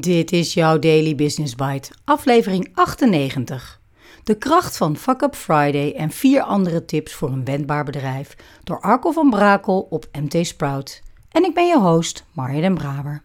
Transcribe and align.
Dit 0.00 0.32
is 0.32 0.54
jouw 0.54 0.78
Daily 0.78 1.14
Business 1.14 1.54
Bite, 1.54 1.90
aflevering 2.04 2.70
98. 2.74 3.80
De 4.24 4.34
kracht 4.34 4.76
van 4.76 4.96
Fuck 4.96 5.22
Up 5.22 5.34
Friday 5.34 5.92
en 5.96 6.10
vier 6.10 6.42
andere 6.42 6.84
tips 6.84 7.12
voor 7.12 7.28
een 7.28 7.44
wendbaar 7.44 7.84
bedrijf 7.84 8.36
door 8.64 8.80
Arco 8.80 9.10
van 9.10 9.30
Brakel 9.30 9.86
op 9.90 10.06
MT 10.12 10.46
Sprout. 10.46 11.02
En 11.30 11.44
ik 11.44 11.54
ben 11.54 11.66
je 11.66 11.78
host, 11.78 12.24
Marja 12.32 12.60
den 12.60 12.74
Braber. 12.74 13.22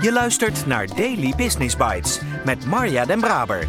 Je 0.00 0.12
luistert 0.12 0.66
naar 0.66 0.86
Daily 0.86 1.32
Business 1.36 1.76
Bites 1.76 2.20
met 2.44 2.66
Marja 2.66 3.04
den 3.04 3.20
Braber, 3.20 3.68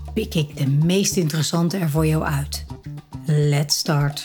pik 0.13 0.35
ik 0.35 0.57
de 0.57 0.67
meest 0.67 1.17
interessante 1.17 1.77
er 1.77 1.89
voor 1.89 2.07
jou 2.07 2.23
uit. 2.23 2.65
Let's 3.25 3.77
start. 3.77 4.23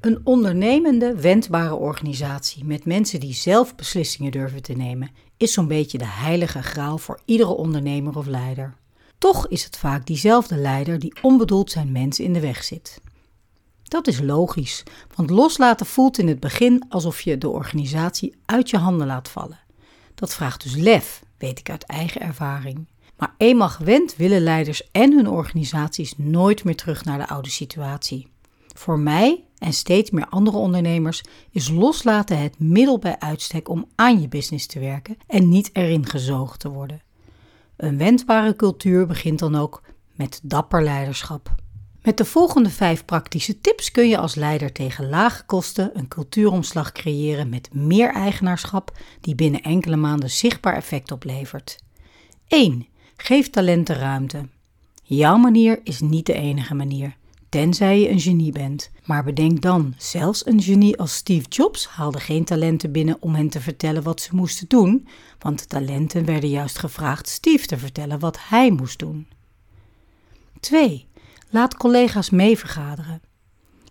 Een 0.00 0.20
ondernemende, 0.24 1.14
wendbare 1.14 1.74
organisatie 1.74 2.64
met 2.64 2.84
mensen 2.84 3.20
die 3.20 3.34
zelf 3.34 3.74
beslissingen 3.74 4.32
durven 4.32 4.62
te 4.62 4.72
nemen, 4.72 5.10
is 5.36 5.52
zo'n 5.52 5.68
beetje 5.68 5.98
de 5.98 6.06
heilige 6.06 6.62
graal 6.62 6.98
voor 6.98 7.20
iedere 7.24 7.50
ondernemer 7.50 8.16
of 8.16 8.26
leider. 8.26 8.74
Toch 9.18 9.48
is 9.48 9.64
het 9.64 9.76
vaak 9.76 10.06
diezelfde 10.06 10.56
leider 10.56 10.98
die 10.98 11.16
onbedoeld 11.22 11.70
zijn 11.70 11.92
mensen 11.92 12.24
in 12.24 12.32
de 12.32 12.40
weg 12.40 12.64
zit. 12.64 13.00
Dat 13.82 14.06
is 14.06 14.20
logisch, 14.20 14.82
want 15.14 15.30
loslaten 15.30 15.86
voelt 15.86 16.18
in 16.18 16.28
het 16.28 16.40
begin 16.40 16.84
alsof 16.88 17.20
je 17.20 17.38
de 17.38 17.48
organisatie 17.48 18.34
uit 18.44 18.70
je 18.70 18.76
handen 18.76 19.06
laat 19.06 19.28
vallen. 19.28 19.60
Dat 20.14 20.34
vraagt 20.34 20.62
dus 20.62 20.74
lef, 20.74 21.22
weet 21.38 21.58
ik 21.58 21.70
uit 21.70 21.84
eigen 21.84 22.20
ervaring. 22.20 22.86
Maar 23.16 23.34
eenmaal 23.36 23.68
gewend 23.68 24.16
willen 24.16 24.42
leiders 24.42 24.90
en 24.90 25.12
hun 25.12 25.28
organisaties 25.28 26.14
nooit 26.16 26.64
meer 26.64 26.76
terug 26.76 27.04
naar 27.04 27.18
de 27.18 27.28
oude 27.28 27.50
situatie. 27.50 28.28
Voor 28.74 28.98
mij 28.98 29.44
en 29.58 29.72
steeds 29.72 30.10
meer 30.10 30.26
andere 30.28 30.56
ondernemers 30.56 31.22
is 31.50 31.70
loslaten 31.70 32.38
het 32.38 32.58
middel 32.58 32.98
bij 32.98 33.18
uitstek 33.18 33.68
om 33.68 33.86
aan 33.94 34.20
je 34.20 34.28
business 34.28 34.66
te 34.66 34.78
werken 34.78 35.16
en 35.26 35.48
niet 35.48 35.70
erin 35.72 36.06
gezogen 36.06 36.58
te 36.58 36.68
worden. 36.68 37.02
Een 37.76 37.98
wendbare 37.98 38.56
cultuur 38.56 39.06
begint 39.06 39.38
dan 39.38 39.54
ook 39.56 39.82
met 40.14 40.40
dapper 40.42 40.82
leiderschap. 40.82 41.54
Met 42.02 42.16
de 42.16 42.24
volgende 42.24 42.70
vijf 42.70 43.04
praktische 43.04 43.60
tips 43.60 43.90
kun 43.90 44.08
je 44.08 44.18
als 44.18 44.34
leider 44.34 44.72
tegen 44.72 45.08
lage 45.08 45.44
kosten 45.44 45.90
een 45.94 46.08
cultuuromslag 46.08 46.92
creëren 46.92 47.48
met 47.48 47.74
meer 47.74 48.12
eigenaarschap 48.12 48.98
die 49.20 49.34
binnen 49.34 49.62
enkele 49.62 49.96
maanden 49.96 50.30
zichtbaar 50.30 50.74
effect 50.74 51.12
oplevert. 51.12 51.78
1. 52.48 52.86
Geef 53.16 53.50
talenten 53.50 53.96
ruimte. 53.96 54.48
Jouw 55.02 55.36
manier 55.36 55.80
is 55.84 56.00
niet 56.00 56.26
de 56.26 56.32
enige 56.32 56.74
manier, 56.74 57.16
tenzij 57.48 58.00
je 58.00 58.10
een 58.10 58.20
genie 58.20 58.52
bent. 58.52 58.90
Maar 59.04 59.24
bedenk 59.24 59.60
dan, 59.62 59.94
zelfs 59.96 60.46
een 60.46 60.62
genie 60.62 60.98
als 60.98 61.14
Steve 61.14 61.48
Jobs 61.48 61.86
haalde 61.86 62.20
geen 62.20 62.44
talenten 62.44 62.92
binnen 62.92 63.16
om 63.20 63.34
hen 63.34 63.48
te 63.48 63.60
vertellen 63.60 64.02
wat 64.02 64.20
ze 64.20 64.34
moesten 64.34 64.68
doen, 64.68 65.08
want 65.38 65.68
talenten 65.68 66.24
werden 66.24 66.50
juist 66.50 66.78
gevraagd 66.78 67.28
Steve 67.28 67.66
te 67.66 67.78
vertellen 67.78 68.18
wat 68.18 68.38
hij 68.48 68.70
moest 68.70 68.98
doen. 68.98 69.26
2. 70.60 71.06
Laat 71.50 71.76
collega's 71.76 72.30
mee 72.30 72.58
vergaderen. 72.58 73.20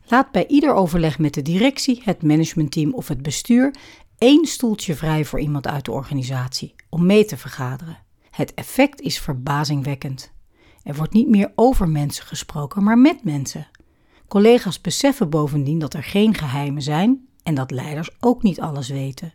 Laat 0.07 0.31
bij 0.31 0.47
ieder 0.47 0.73
overleg 0.73 1.19
met 1.19 1.33
de 1.33 1.41
directie, 1.41 2.01
het 2.03 2.23
managementteam 2.23 2.94
of 2.94 3.07
het 3.07 3.21
bestuur 3.21 3.75
één 4.17 4.45
stoeltje 4.45 4.95
vrij 4.95 5.25
voor 5.25 5.39
iemand 5.39 5.67
uit 5.67 5.85
de 5.85 5.91
organisatie 5.91 6.75
om 6.89 7.05
mee 7.05 7.25
te 7.25 7.38
vergaderen. 7.38 8.04
Het 8.35 8.53
effect 8.53 9.01
is 9.01 9.19
verbazingwekkend. 9.19 10.31
Er 10.84 10.96
wordt 10.96 11.13
niet 11.13 11.29
meer 11.29 11.51
over 11.56 11.90
mensen 11.90 12.25
gesproken, 12.25 12.84
maar 12.84 12.97
met 12.97 13.23
mensen. 13.23 13.68
Collega's 14.28 14.81
beseffen 14.81 15.29
bovendien 15.29 15.79
dat 15.79 15.94
er 15.94 16.03
geen 16.03 16.34
geheimen 16.34 16.81
zijn 16.81 17.28
en 17.44 17.56
dat 17.56 17.72
leiders 17.72 18.09
ook 18.19 18.44
niet 18.44 18.62
alles 18.62 18.90
weten. 18.90 19.34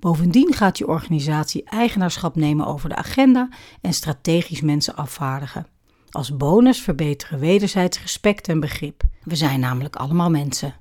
Bovendien 0.00 0.52
gaat 0.52 0.78
je 0.78 0.88
organisatie 0.88 1.64
eigenaarschap 1.64 2.36
nemen 2.36 2.66
over 2.66 2.88
de 2.88 2.94
agenda 2.94 3.48
en 3.80 3.92
strategisch 3.92 4.60
mensen 4.60 4.96
afvaardigen. 4.96 5.66
Als 6.10 6.36
bonus 6.36 6.80
verbeteren 6.80 7.38
wederzijds 7.38 8.00
respect 8.00 8.48
en 8.48 8.60
begrip. 8.60 9.02
We 9.22 9.36
zijn 9.36 9.60
namelijk 9.60 9.96
allemaal 9.96 10.30
mensen. 10.30 10.74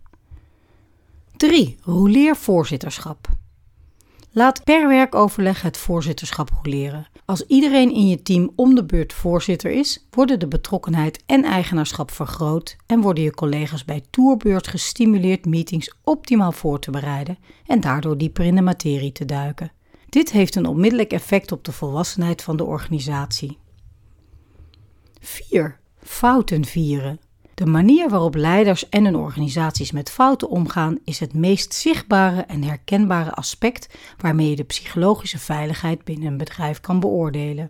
3. 1.37 1.77
Roleer 1.81 2.35
voorzitterschap. 2.35 3.29
Laat 4.37 4.63
per 4.63 4.87
werkoverleg 4.87 5.61
het 5.61 5.77
voorzitterschap 5.77 6.49
roleren. 6.63 7.07
Als 7.25 7.45
iedereen 7.45 7.93
in 7.93 8.07
je 8.07 8.21
team 8.21 8.51
om 8.55 8.75
de 8.75 8.85
beurt 8.85 9.13
voorzitter 9.13 9.71
is, 9.71 10.07
worden 10.11 10.39
de 10.39 10.47
betrokkenheid 10.47 11.23
en 11.25 11.43
eigenaarschap 11.43 12.11
vergroot 12.11 12.75
en 12.85 13.01
worden 13.01 13.23
je 13.23 13.33
collega's 13.33 13.85
bij 13.85 14.03
toerbeurt 14.09 14.67
gestimuleerd 14.67 15.45
meetings 15.45 15.93
optimaal 16.03 16.51
voor 16.51 16.79
te 16.79 16.91
bereiden 16.91 17.37
en 17.65 17.79
daardoor 17.79 18.17
dieper 18.17 18.45
in 18.45 18.55
de 18.55 18.61
materie 18.61 19.11
te 19.11 19.25
duiken. 19.25 19.71
Dit 20.09 20.31
heeft 20.31 20.55
een 20.55 20.65
onmiddellijk 20.65 21.11
effect 21.11 21.51
op 21.51 21.63
de 21.63 21.71
volwassenheid 21.71 22.41
van 22.41 22.57
de 22.57 22.63
organisatie. 22.63 23.57
4. 25.19 25.79
Fouten 25.99 26.65
vieren. 26.65 27.19
De 27.57 27.65
manier 27.65 28.09
waarop 28.09 28.35
leiders 28.35 28.89
en 28.89 29.05
hun 29.05 29.15
organisaties 29.15 29.91
met 29.91 30.09
fouten 30.09 30.49
omgaan 30.49 30.99
is 31.03 31.19
het 31.19 31.33
meest 31.33 31.73
zichtbare 31.73 32.41
en 32.41 32.63
herkenbare 32.63 33.31
aspect 33.31 33.97
waarmee 34.17 34.49
je 34.49 34.55
de 34.55 34.63
psychologische 34.63 35.39
veiligheid 35.39 36.03
binnen 36.03 36.27
een 36.27 36.37
bedrijf 36.37 36.79
kan 36.79 36.99
beoordelen. 36.99 37.69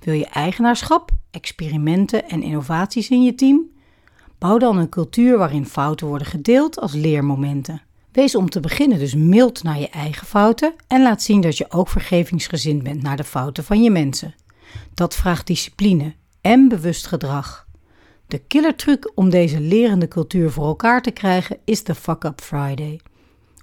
Wil 0.00 0.14
je 0.14 0.26
eigenaarschap, 0.26 1.10
experimenten 1.30 2.28
en 2.28 2.42
innovaties 2.42 3.08
in 3.08 3.22
je 3.22 3.34
team? 3.34 3.70
Bouw 4.38 4.58
dan 4.58 4.78
een 4.78 4.88
cultuur 4.88 5.38
waarin 5.38 5.66
fouten 5.66 6.06
worden 6.06 6.26
gedeeld 6.26 6.78
als 6.80 6.92
leermomenten. 6.92 7.82
Wees 8.10 8.34
om 8.34 8.48
te 8.50 8.60
beginnen 8.60 8.98
dus 8.98 9.14
mild 9.14 9.62
naar 9.62 9.78
je 9.78 9.88
eigen 9.88 10.26
fouten 10.26 10.74
en 10.86 11.02
laat 11.02 11.22
zien 11.22 11.40
dat 11.40 11.56
je 11.56 11.70
ook 11.70 11.88
vergevingsgezind 11.88 12.82
bent 12.82 13.02
naar 13.02 13.16
de 13.16 13.24
fouten 13.24 13.64
van 13.64 13.82
je 13.82 13.90
mensen. 13.90 14.34
Dat 14.94 15.14
vraagt 15.14 15.46
discipline 15.46 16.14
en 16.40 16.68
bewust 16.68 17.06
gedrag. 17.06 17.70
De 18.26 18.38
killertruc 18.38 19.12
om 19.14 19.30
deze 19.30 19.60
lerende 19.60 20.08
cultuur 20.08 20.50
voor 20.50 20.66
elkaar 20.66 21.02
te 21.02 21.10
krijgen 21.10 21.58
is 21.64 21.84
de 21.84 21.94
Fuck 21.94 22.24
Up 22.24 22.40
Friday. 22.40 23.00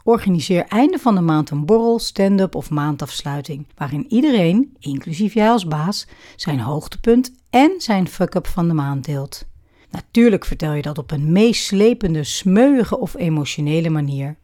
Organiseer 0.04 0.66
einde 0.66 0.98
van 0.98 1.16
de 1.16 1.22
maand 1.22 1.50
een 1.50 1.66
borrel, 1.66 2.00
stand-up 2.00 2.56
of 2.56 2.70
maandafsluiting, 2.70 3.68
waarin 3.76 4.06
iedereen, 4.10 4.76
inclusief 4.80 5.34
jij 5.34 5.50
als 5.50 5.68
baas, 5.68 6.08
zijn 6.36 6.60
hoogtepunt 6.60 7.32
en 7.50 7.74
zijn 7.78 8.08
fuck-up 8.08 8.48
van 8.48 8.68
de 8.68 8.74
maand 8.74 9.06
deelt. 9.06 9.46
Natuurlijk 9.90 10.46
vertel 10.46 10.74
je 10.74 10.82
dat 10.82 10.98
op 10.98 11.12
een 11.12 11.32
meeslepende, 11.32 12.24
smeuïge 12.24 13.00
of 13.00 13.16
emotionele 13.16 13.90
manier. 13.90 14.38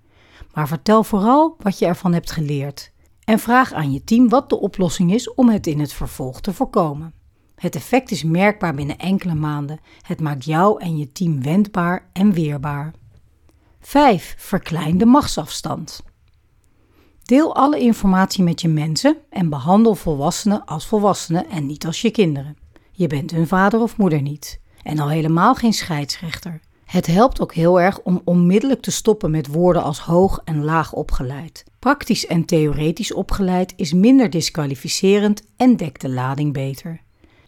Maar 0.53 0.67
vertel 0.67 1.03
vooral 1.03 1.55
wat 1.59 1.79
je 1.79 1.85
ervan 1.85 2.13
hebt 2.13 2.31
geleerd. 2.31 2.91
En 3.23 3.39
vraag 3.39 3.73
aan 3.73 3.91
je 3.91 4.03
team 4.03 4.29
wat 4.29 4.49
de 4.49 4.59
oplossing 4.59 5.13
is 5.13 5.33
om 5.33 5.49
het 5.49 5.67
in 5.67 5.79
het 5.79 5.93
vervolg 5.93 6.41
te 6.41 6.53
voorkomen. 6.53 7.13
Het 7.55 7.75
effect 7.75 8.11
is 8.11 8.23
merkbaar 8.23 8.75
binnen 8.75 8.97
enkele 8.97 9.33
maanden. 9.33 9.79
Het 10.01 10.19
maakt 10.19 10.45
jou 10.45 10.81
en 10.81 10.97
je 10.97 11.11
team 11.11 11.43
wendbaar 11.43 12.09
en 12.13 12.33
weerbaar. 12.33 12.93
5. 13.79 14.35
Verklein 14.37 14.97
de 14.97 15.05
machtsafstand. 15.05 16.03
Deel 17.23 17.55
alle 17.55 17.79
informatie 17.79 18.43
met 18.43 18.61
je 18.61 18.67
mensen 18.67 19.17
en 19.29 19.49
behandel 19.49 19.95
volwassenen 19.95 20.65
als 20.65 20.87
volwassenen 20.87 21.49
en 21.49 21.65
niet 21.65 21.85
als 21.85 22.01
je 22.01 22.11
kinderen. 22.11 22.57
Je 22.91 23.07
bent 23.07 23.31
hun 23.31 23.47
vader 23.47 23.81
of 23.81 23.97
moeder 23.97 24.21
niet. 24.21 24.59
En 24.83 24.99
al 24.99 25.09
helemaal 25.09 25.55
geen 25.55 25.73
scheidsrechter. 25.73 26.59
Het 26.85 27.05
helpt 27.05 27.41
ook 27.41 27.53
heel 27.53 27.81
erg 27.81 27.99
om 27.99 28.21
onmiddellijk 28.23 28.81
te 28.81 28.91
stoppen 28.91 29.31
met 29.31 29.47
woorden 29.47 29.83
als 29.83 29.99
hoog 29.99 30.41
en 30.43 30.63
laag 30.63 30.93
opgeleid. 30.93 31.63
Praktisch 31.79 32.25
en 32.25 32.45
theoretisch 32.45 33.13
opgeleid 33.13 33.73
is 33.75 33.93
minder 33.93 34.29
disqualificerend 34.29 35.41
en 35.57 35.75
dekt 35.75 36.01
de 36.01 36.09
lading 36.09 36.53
beter. 36.53 37.01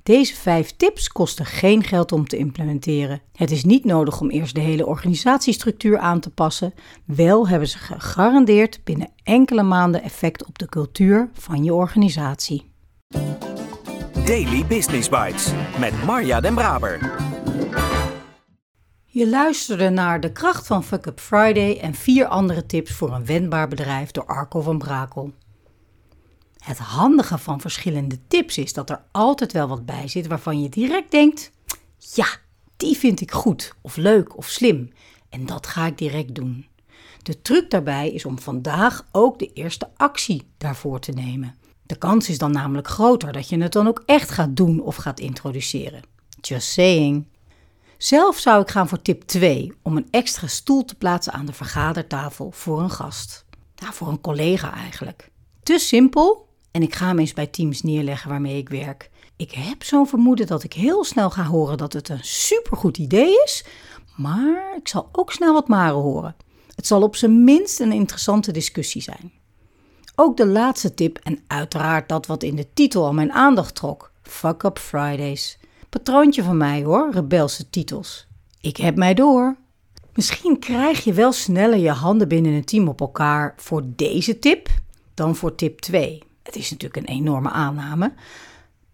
Deze 0.07 0.35
vijf 0.35 0.75
tips 0.77 1.07
kosten 1.07 1.45
geen 1.45 1.83
geld 1.83 2.11
om 2.11 2.27
te 2.27 2.37
implementeren. 2.37 3.21
Het 3.33 3.51
is 3.51 3.63
niet 3.63 3.85
nodig 3.85 4.21
om 4.21 4.29
eerst 4.29 4.55
de 4.55 4.61
hele 4.61 4.85
organisatiestructuur 4.85 5.97
aan 5.97 6.19
te 6.19 6.29
passen. 6.29 6.73
Wel 7.05 7.47
hebben 7.47 7.67
ze 7.67 7.77
gegarandeerd 7.77 8.79
binnen 8.83 9.09
enkele 9.23 9.63
maanden 9.63 10.03
effect 10.03 10.45
op 10.45 10.57
de 10.57 10.65
cultuur 10.65 11.29
van 11.33 11.63
je 11.63 11.73
organisatie. 11.73 12.71
Daily 14.25 14.65
Business 14.65 15.09
Bites 15.09 15.51
met 15.79 16.03
Marja 16.05 16.39
Den 16.39 16.53
Braber. 16.55 17.15
Je 19.05 19.29
luisterde 19.29 19.89
naar 19.89 20.19
De 20.19 20.31
Kracht 20.31 20.67
van 20.67 20.83
Fuck 20.83 21.05
Up 21.05 21.19
Friday 21.19 21.79
en 21.79 21.93
vier 21.93 22.25
andere 22.25 22.65
tips 22.65 22.91
voor 22.91 23.13
een 23.13 23.25
wendbaar 23.25 23.67
bedrijf 23.67 24.11
door 24.11 24.25
Arco 24.25 24.61
van 24.61 24.77
Brakel. 24.77 25.33
Het 26.67 26.77
handige 26.77 27.37
van 27.37 27.61
verschillende 27.61 28.19
tips 28.27 28.57
is 28.57 28.73
dat 28.73 28.89
er 28.89 29.01
altijd 29.11 29.51
wel 29.51 29.67
wat 29.67 29.85
bij 29.85 30.07
zit 30.07 30.27
waarvan 30.27 30.61
je 30.61 30.69
direct 30.69 31.11
denkt: 31.11 31.51
ja, 31.97 32.27
die 32.77 32.97
vind 32.97 33.21
ik 33.21 33.31
goed 33.31 33.73
of 33.81 33.95
leuk 33.95 34.37
of 34.37 34.47
slim 34.47 34.91
en 35.29 35.45
dat 35.45 35.67
ga 35.67 35.85
ik 35.85 35.97
direct 35.97 36.35
doen. 36.35 36.67
De 37.23 37.41
truc 37.41 37.69
daarbij 37.69 38.09
is 38.09 38.25
om 38.25 38.39
vandaag 38.39 39.05
ook 39.11 39.39
de 39.39 39.53
eerste 39.53 39.89
actie 39.95 40.47
daarvoor 40.57 40.99
te 40.99 41.11
nemen. 41.11 41.55
De 41.83 41.95
kans 41.95 42.29
is 42.29 42.37
dan 42.37 42.51
namelijk 42.51 42.87
groter 42.87 43.31
dat 43.31 43.49
je 43.49 43.57
het 43.57 43.73
dan 43.73 43.87
ook 43.87 44.03
echt 44.05 44.29
gaat 44.29 44.55
doen 44.55 44.81
of 44.81 44.95
gaat 44.95 45.19
introduceren. 45.19 46.01
Just 46.41 46.71
saying. 46.71 47.27
Zelf 47.97 48.37
zou 48.37 48.61
ik 48.61 48.69
gaan 48.69 48.87
voor 48.87 49.01
tip 49.01 49.21
2 49.23 49.73
om 49.81 49.97
een 49.97 50.07
extra 50.11 50.47
stoel 50.47 50.85
te 50.85 50.95
plaatsen 50.95 51.33
aan 51.33 51.45
de 51.45 51.53
vergadertafel 51.53 52.51
voor 52.51 52.79
een 52.81 52.91
gast. 52.91 53.45
Nou, 53.75 53.93
voor 53.93 54.07
een 54.07 54.21
collega 54.21 54.73
eigenlijk. 54.73 55.31
Te 55.63 55.79
simpel 55.79 56.46
en 56.77 56.83
ik 56.83 56.95
ga 56.95 57.07
hem 57.07 57.19
eens 57.19 57.33
bij 57.33 57.47
teams 57.47 57.81
neerleggen 57.81 58.29
waarmee 58.29 58.57
ik 58.57 58.69
werk. 58.69 59.09
Ik 59.35 59.51
heb 59.51 59.83
zo'n 59.83 60.07
vermoeden 60.07 60.47
dat 60.47 60.63
ik 60.63 60.73
heel 60.73 61.03
snel 61.03 61.29
ga 61.29 61.43
horen 61.43 61.77
dat 61.77 61.93
het 61.93 62.09
een 62.09 62.23
supergoed 62.23 62.97
idee 62.97 63.43
is, 63.43 63.65
maar 64.15 64.75
ik 64.77 64.87
zal 64.87 65.09
ook 65.11 65.31
snel 65.31 65.53
wat 65.53 65.67
maren 65.67 66.01
horen. 66.01 66.35
Het 66.75 66.87
zal 66.87 67.01
op 67.01 67.15
zijn 67.15 67.43
minst 67.43 67.79
een 67.79 67.91
interessante 67.91 68.51
discussie 68.51 69.01
zijn. 69.01 69.31
Ook 70.15 70.37
de 70.37 70.45
laatste 70.45 70.93
tip 70.93 71.17
en 71.23 71.39
uiteraard 71.47 72.09
dat 72.09 72.25
wat 72.25 72.43
in 72.43 72.55
de 72.55 72.67
titel 72.73 73.05
al 73.05 73.13
mijn 73.13 73.31
aandacht 73.31 73.75
trok: 73.75 74.11
Fuck 74.21 74.63
Up 74.63 74.79
Fridays. 74.79 75.59
Patroontje 75.89 76.43
van 76.43 76.57
mij 76.57 76.83
hoor, 76.83 77.11
rebelse 77.11 77.69
titels. 77.69 78.27
Ik 78.61 78.77
heb 78.77 78.95
mij 78.95 79.13
door. 79.13 79.55
Misschien 80.13 80.59
krijg 80.59 81.03
je 81.03 81.13
wel 81.13 81.31
sneller 81.31 81.79
je 81.79 81.91
handen 81.91 82.27
binnen 82.27 82.53
een 82.53 82.65
team 82.65 82.87
op 82.87 83.01
elkaar 83.01 83.53
voor 83.57 83.83
deze 83.85 84.39
tip 84.39 84.69
dan 85.13 85.35
voor 85.35 85.55
tip 85.55 85.79
2. 85.79 86.26
Het 86.47 86.55
is 86.55 86.69
natuurlijk 86.71 87.07
een 87.07 87.15
enorme 87.15 87.49
aanname. 87.49 88.13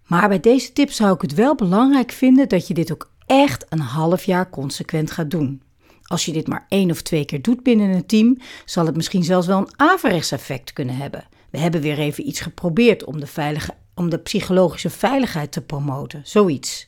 Maar 0.07 0.27
bij 0.27 0.39
deze 0.39 0.73
tip 0.73 0.91
zou 0.91 1.15
ik 1.15 1.21
het 1.21 1.33
wel 1.33 1.55
belangrijk 1.55 2.11
vinden 2.11 2.49
dat 2.49 2.67
je 2.67 2.73
dit 2.73 2.91
ook 2.91 3.11
echt 3.25 3.65
een 3.69 3.79
half 3.79 4.23
jaar 4.23 4.49
consequent 4.49 5.11
gaat 5.11 5.31
doen. 5.31 5.61
Als 6.03 6.25
je 6.25 6.31
dit 6.31 6.47
maar 6.47 6.65
één 6.69 6.91
of 6.91 7.01
twee 7.01 7.25
keer 7.25 7.41
doet 7.41 7.63
binnen 7.63 7.89
een 7.89 8.05
team, 8.05 8.37
zal 8.65 8.85
het 8.85 8.95
misschien 8.95 9.23
zelfs 9.23 9.47
wel 9.47 9.57
een 9.57 9.73
averechts 9.75 10.31
effect 10.31 10.73
kunnen 10.73 10.95
hebben. 10.95 11.25
We 11.49 11.57
hebben 11.57 11.81
weer 11.81 11.99
even 11.99 12.27
iets 12.27 12.39
geprobeerd 12.39 13.03
om 13.03 13.19
de, 13.19 13.27
veilige, 13.27 13.73
om 13.95 14.09
de 14.09 14.17
psychologische 14.17 14.89
veiligheid 14.89 15.51
te 15.51 15.61
promoten, 15.61 16.21
zoiets. 16.23 16.87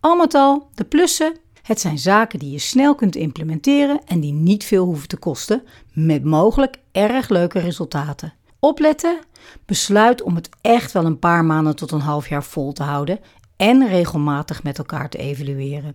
Al 0.00 0.16
met 0.16 0.34
al, 0.34 0.68
de 0.74 0.84
plussen. 0.84 1.36
Het 1.62 1.80
zijn 1.80 1.98
zaken 1.98 2.38
die 2.38 2.50
je 2.50 2.58
snel 2.58 2.94
kunt 2.94 3.16
implementeren 3.16 4.00
en 4.04 4.20
die 4.20 4.32
niet 4.32 4.64
veel 4.64 4.84
hoeven 4.84 5.08
te 5.08 5.16
kosten, 5.16 5.62
met 5.92 6.24
mogelijk 6.24 6.76
erg 6.92 7.28
leuke 7.28 7.58
resultaten. 7.58 8.34
Opletten, 8.64 9.20
besluit 9.66 10.22
om 10.22 10.34
het 10.34 10.48
echt 10.60 10.92
wel 10.92 11.04
een 11.04 11.18
paar 11.18 11.44
maanden 11.44 11.76
tot 11.76 11.90
een 11.90 12.00
half 12.00 12.28
jaar 12.28 12.44
vol 12.44 12.72
te 12.72 12.82
houden 12.82 13.20
en 13.56 13.88
regelmatig 13.88 14.62
met 14.62 14.78
elkaar 14.78 15.08
te 15.08 15.18
evalueren. 15.18 15.94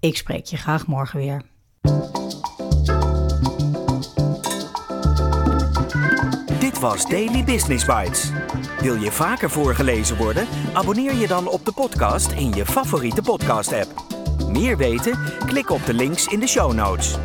Ik 0.00 0.16
spreek 0.16 0.44
je 0.44 0.56
graag 0.56 0.86
morgen 0.86 1.18
weer. 1.18 1.42
Dit 6.58 6.78
was 6.78 7.06
Daily 7.08 7.44
Business 7.44 7.84
Bites. 7.84 8.30
Wil 8.80 8.94
je 8.94 9.12
vaker 9.12 9.50
voorgelezen 9.50 10.16
worden? 10.16 10.46
Abonneer 10.72 11.14
je 11.14 11.26
dan 11.26 11.48
op 11.48 11.64
de 11.64 11.72
podcast 11.72 12.32
in 12.32 12.52
je 12.52 12.66
favoriete 12.66 13.22
podcast-app. 13.22 14.04
Meer 14.48 14.76
weten? 14.76 15.18
Klik 15.46 15.70
op 15.70 15.86
de 15.86 15.94
links 15.94 16.26
in 16.26 16.40
de 16.40 16.48
show 16.48 16.72
notes. 16.72 17.18